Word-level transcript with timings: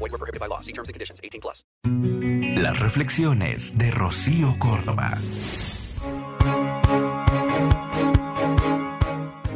Void 0.00 0.12
were 0.12 0.18
prohibited 0.18 0.40
by 0.40 0.48
law. 0.48 0.60
See 0.60 0.72
terms 0.72 0.88
and 0.88 0.94
conditions. 0.94 1.20
18 1.22 1.40
plus. 1.40 1.64
Las 2.56 2.80
reflexiones 2.80 3.76
de 3.76 3.90
Rocío 3.90 4.58
Córdoba. 4.58 5.18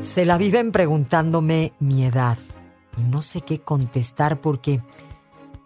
Se 0.00 0.24
la 0.24 0.36
viven 0.38 0.70
preguntándome 0.70 1.72
mi 1.80 2.04
edad 2.04 2.38
y 2.96 3.04
no 3.04 3.22
sé 3.22 3.40
qué 3.40 3.58
contestar 3.58 4.40
porque 4.40 4.82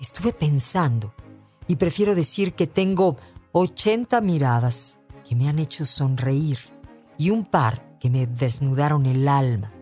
estuve 0.01 0.33
pensando 0.33 1.13
y 1.67 1.77
prefiero 1.77 2.15
decir 2.15 2.55
que 2.55 2.67
tengo 2.67 3.19
80 3.53 4.21
miradas 4.21 4.99
que 5.29 5.35
me 5.35 5.49
han 5.49 5.59
hecho 5.59 5.85
sonreír 5.85 6.59
y 7.19 7.31
un 7.31 7.45
par 7.45 7.99
que 7.99 8.11
me 8.11 8.27
desnudaron 8.27 9.07
el 9.07 9.29
alma 9.29 9.73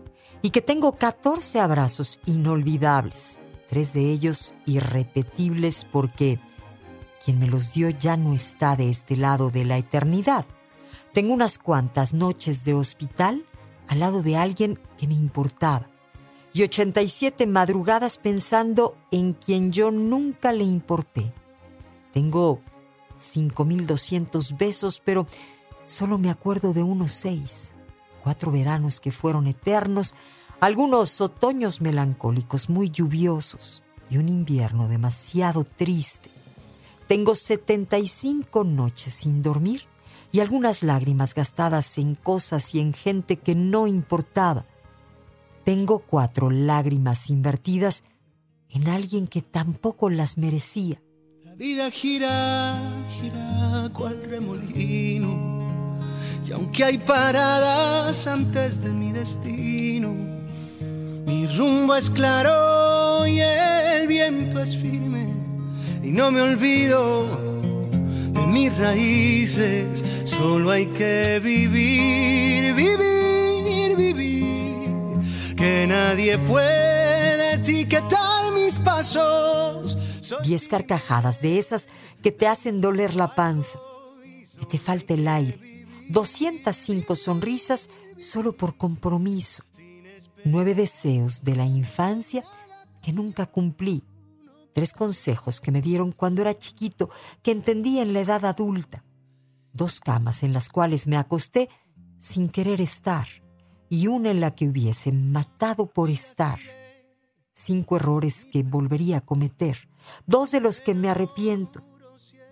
y 0.43 0.51
que 0.51 0.63
tengo 0.63 0.93
14 0.93 1.61
abrazos 1.61 2.21
inolvidables, 2.25 3.39
tres 3.67 3.93
de 3.93 4.11
ellos 4.11 4.55
irrepetibles 4.65 5.85
porque 5.85 6.39
quien 7.25 7.39
me 7.39 7.47
los 7.47 7.73
dio 7.73 7.91
ya 7.91 8.17
no 8.17 8.35
está 8.35 8.77
de 8.77 8.91
este 8.91 9.17
lado 9.17 9.51
de 9.51 9.65
la 9.65 9.79
eternidad. 9.79 10.47
Tengo 11.13 11.33
unas 11.33 11.59
cuantas 11.59 12.15
noches 12.15 12.65
de 12.65 12.75
hospital 12.75 13.45
al 13.89 14.01
lado 14.01 14.23
de 14.23 14.37
alguien 14.37 14.79
que 14.97 15.09
me 15.09 15.15
importaba 15.15 15.89
y 16.57 16.63
87 16.63 17.47
madrugadas 17.47 18.17
pensando 18.17 18.97
en 19.11 19.35
quien 19.35 19.73
yo 19.73 19.91
nunca 19.91 20.53
le 20.53 20.65
importé. 20.65 21.35
Tengo 22.15 22.63
5.200 23.19 24.57
besos, 24.57 25.03
pero 25.05 25.27
solo 25.85 26.17
me 26.17 26.31
acuerdo 26.31 26.73
de 26.73 26.83
unos 26.83 27.13
seis. 27.13 27.75
Cuatro 28.25 28.53
veranos 28.53 29.01
que 29.01 29.13
fueron 29.13 29.47
eternos, 29.49 30.15
algunos 30.61 31.21
otoños 31.21 31.81
melancólicos 31.81 32.71
muy 32.71 32.91
lluviosos 32.91 33.83
y 34.09 34.19
un 34.19 34.29
invierno 34.29 34.89
demasiado 34.89 35.65
triste. 35.65 36.31
Tengo 37.09 37.35
75 37.35 38.65
noches 38.65 39.15
sin 39.15 39.43
dormir 39.43 39.83
y 40.33 40.41
algunas 40.41 40.83
lágrimas 40.83 41.35
gastadas 41.35 41.99
en 41.99 42.15
cosas 42.15 42.75
y 42.75 42.81
en 42.81 42.93
gente 42.93 43.37
que 43.37 43.55
no 43.55 43.87
importaba. 43.87 44.67
Tengo 45.65 46.01
cuatro 46.01 46.51
lágrimas 46.51 47.31
invertidas 47.31 48.03
en 48.71 48.89
alguien 48.89 49.27
que 49.27 49.43
tampoco 49.43 50.11
las 50.11 50.39
merecía. 50.39 51.01
La 51.45 51.55
vida 51.55 51.91
gira, 51.91 52.79
gira 53.21 53.89
cual 53.93 54.23
remolino. 54.25 55.57
Y 56.47 56.53
aunque 56.53 56.85
hay 56.85 56.99
paradas 56.99 58.27
antes 58.27 58.83
de 58.83 58.93
mi 58.93 59.13
destino, 59.13 60.36
mi 61.27 61.47
rumbo 61.49 61.95
es 61.97 62.09
claro 62.09 63.27
y 63.27 63.41
el 63.41 64.07
viento 64.07 64.61
es 64.61 64.77
firme. 64.77 65.27
Y 66.03 66.13
no 66.13 66.31
me 66.31 66.41
olvido 66.41 67.27
de 68.31 68.47
mis 68.47 68.79
raíces. 68.79 70.05
Solo 70.25 70.71
hay 70.71 70.87
que 70.87 71.41
vivir, 71.43 72.75
vivir, 72.75 73.97
vivir. 73.97 75.57
Que 75.57 75.87
nadie 75.89 76.39
puede 76.39 77.55
etiquetar 77.55 78.53
mis 78.55 78.79
pasos. 78.79 79.97
Diez 80.45 80.69
carcajadas 80.69 81.41
de 81.41 81.59
esas 81.59 81.89
que 82.23 82.31
te 82.31 82.47
hacen 82.47 82.81
doler 82.81 83.17
la 83.17 83.35
panza, 83.35 83.79
que 84.61 84.67
te 84.67 84.79
falta 84.79 85.15
el 85.15 85.27
aire. 85.27 85.87
205 86.11 87.17
sonrisas 87.17 87.91
solo 88.17 88.53
por 88.53 88.77
compromiso. 88.77 89.65
Nueve 90.49 90.77
deseos 90.77 91.43
de 91.43 91.57
la 91.57 91.67
infancia 91.67 92.45
que 93.03 93.13
nunca 93.13 93.47
cumplí. 93.47 94.05
Tres 94.73 94.93
consejos 94.93 95.61
que 95.61 95.73
me 95.73 95.83
dieron 95.83 96.13
cuando 96.13 96.41
era 96.41 96.55
chiquito 96.55 97.11
que 97.43 97.51
entendí 97.51 97.99
en 97.99 98.13
la 98.13 98.21
edad 98.21 98.45
adulta. 98.45 99.03
Dos 99.73 99.99
camas 99.99 100.45
en 100.45 100.53
las 100.53 100.69
cuales 100.69 101.09
me 101.09 101.17
acosté 101.17 101.69
sin 102.21 102.49
querer 102.49 102.81
estar 102.81 103.27
y 103.89 104.07
una 104.07 104.31
en 104.31 104.39
la 104.39 104.53
que 104.53 104.69
hubiese 104.69 105.11
matado 105.11 105.89
por 105.89 106.11
estar. 106.11 106.61
Cinco 107.51 107.97
errores 107.97 108.47
que 108.47 108.63
volvería 108.63 109.17
a 109.17 109.23
cometer, 109.23 109.89
dos 110.27 110.53
de 110.53 110.61
los 110.61 110.81
que 110.81 110.95
me 110.95 111.09
arrepiento. 111.09 111.83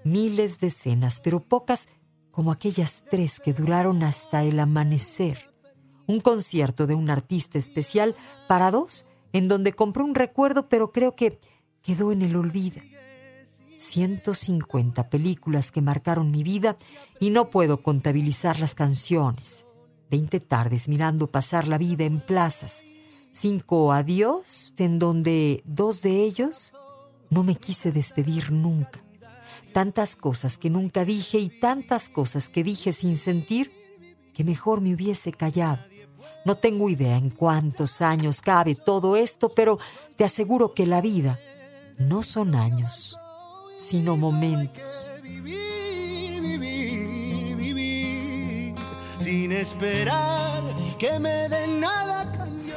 Miles 0.03 0.59
de 0.59 0.67
escenas, 0.67 1.21
pero 1.23 1.39
pocas 1.39 1.89
como 2.33 2.51
aquellas 2.51 3.05
tres 3.09 3.39
que 3.39 3.53
duraron 3.53 4.03
hasta 4.03 4.43
el 4.43 4.59
amanecer. 4.59 5.54
Un 6.07 6.21
concierto 6.21 6.87
de 6.87 6.95
un 6.95 7.11
artista 7.11 7.59
especial 7.59 8.15
para 8.47 8.71
dos, 8.71 9.07
en 9.33 9.49
donde 9.49 9.73
compré 9.73 10.03
un 10.03 10.15
recuerdo, 10.15 10.69
pero 10.69 10.93
creo 10.93 11.15
que 11.17 11.39
quedó 11.83 12.13
en 12.13 12.23
el 12.23 12.37
olvido. 12.37 12.81
150 13.77 15.11
películas 15.11 15.71
que 15.71 15.83
marcaron 15.83 16.31
mi 16.31 16.43
vida 16.43 16.77
y 17.21 17.31
no 17.31 17.51
puedo 17.51 17.83
contabilizar 17.83 18.59
las 18.61 18.75
canciones. 18.75 19.67
20 20.11 20.41
tardes 20.41 20.89
mirando 20.89 21.31
pasar 21.31 21.69
la 21.69 21.79
vida 21.79 22.05
en 22.05 22.21
plazas. 22.21 22.85
Cinco 23.33 23.93
adiós, 23.93 24.75
en 24.79 24.99
donde 24.99 25.63
dos 25.67 26.03
de 26.03 26.23
ellos 26.23 26.73
no 27.31 27.43
me 27.43 27.57
quise 27.57 27.91
despedir 27.91 28.53
nunca. 28.53 29.03
Tantas 29.73 30.15
cosas 30.15 30.57
que 30.57 30.71
nunca 30.71 31.05
dije 31.05 31.39
y 31.39 31.49
tantas 31.49 32.09
cosas 32.09 32.49
que 32.49 32.63
dije 32.63 32.93
sin 32.93 33.17
sentir 33.17 33.73
que 34.35 34.45
mejor 34.45 34.81
me 34.81 34.95
hubiese 34.95 35.33
callado. 35.33 35.83
No 36.45 36.57
tengo 36.57 36.91
idea 36.91 37.17
en 37.17 37.31
cuántos 37.31 38.03
años 38.03 38.43
cabe 38.43 38.75
todo 38.75 39.17
esto, 39.17 39.49
pero 39.51 39.79
te 40.17 40.25
aseguro 40.25 40.75
que 40.75 40.87
la 40.87 41.01
vida 41.01 41.39
no 41.99 42.23
son 42.23 42.55
años, 42.55 43.19
sino 43.79 44.17
momentos. 44.17 45.11
Vivir, 45.23 46.41
vivir, 46.41 47.57
vivir. 47.57 48.75
Sin 49.19 49.53
esperar 49.53 50.63
que 50.99 51.19
me 51.19 51.49
den 51.49 51.81
nada 51.81 52.31
cambio. 52.33 52.75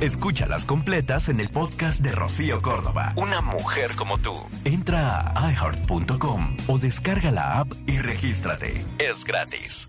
Escúchalas 0.00 0.64
completas 0.64 1.28
en 1.28 1.40
el 1.40 1.48
podcast 1.50 2.00
de 2.00 2.12
Rocío 2.12 2.62
Córdoba. 2.62 3.14
Una 3.16 3.40
mujer 3.40 3.96
como 3.96 4.18
tú. 4.18 4.34
Entra 4.64 5.32
a 5.34 5.50
iheart.com 5.50 6.56
o 6.68 6.78
descarga 6.78 7.32
la 7.32 7.58
app 7.58 7.72
y 7.86 7.98
regístrate. 7.98 8.84
Es 8.98 9.24
gratis. 9.24 9.88